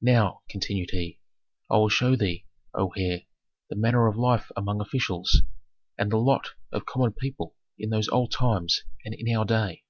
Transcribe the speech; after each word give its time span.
"Now," 0.00 0.40
continued 0.48 0.92
he, 0.92 1.20
"I 1.68 1.76
will 1.76 1.90
show 1.90 2.16
thee, 2.16 2.46
O 2.72 2.92
heir, 2.96 3.24
the 3.68 3.76
manner 3.76 4.06
of 4.08 4.16
life 4.16 4.50
among 4.56 4.80
officials, 4.80 5.42
and 5.98 6.10
the 6.10 6.16
lot 6.16 6.54
of 6.72 6.86
common 6.86 7.12
people 7.12 7.54
in 7.78 7.90
those 7.90 8.08
old 8.08 8.32
times 8.32 8.84
and 9.04 9.12
in 9.14 9.36
our 9.36 9.44
day." 9.44 9.84